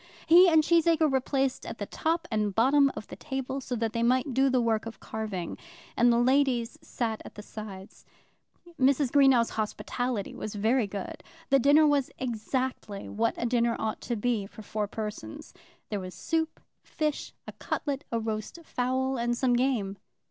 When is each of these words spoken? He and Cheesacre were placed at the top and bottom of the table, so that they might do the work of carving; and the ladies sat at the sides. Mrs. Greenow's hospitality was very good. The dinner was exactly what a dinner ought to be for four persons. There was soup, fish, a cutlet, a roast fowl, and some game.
He 0.25 0.49
and 0.49 0.63
Cheesacre 0.63 1.11
were 1.11 1.21
placed 1.21 1.63
at 1.63 1.77
the 1.77 1.85
top 1.85 2.27
and 2.31 2.55
bottom 2.55 2.91
of 2.95 3.05
the 3.05 3.15
table, 3.15 3.61
so 3.61 3.75
that 3.75 3.93
they 3.93 4.01
might 4.01 4.33
do 4.33 4.49
the 4.49 4.59
work 4.59 4.87
of 4.87 4.99
carving; 4.99 5.59
and 5.95 6.11
the 6.11 6.17
ladies 6.17 6.79
sat 6.81 7.21
at 7.23 7.35
the 7.35 7.43
sides. 7.43 8.03
Mrs. 8.79 9.11
Greenow's 9.11 9.51
hospitality 9.51 10.33
was 10.33 10.55
very 10.55 10.87
good. 10.87 11.21
The 11.51 11.59
dinner 11.59 11.85
was 11.85 12.09
exactly 12.17 13.09
what 13.09 13.35
a 13.37 13.45
dinner 13.45 13.75
ought 13.77 14.01
to 14.01 14.15
be 14.15 14.47
for 14.47 14.63
four 14.63 14.87
persons. 14.87 15.53
There 15.89 15.99
was 15.99 16.15
soup, 16.15 16.59
fish, 16.81 17.31
a 17.47 17.51
cutlet, 17.51 18.03
a 18.11 18.19
roast 18.19 18.57
fowl, 18.63 19.17
and 19.17 19.37
some 19.37 19.53
game. 19.53 19.97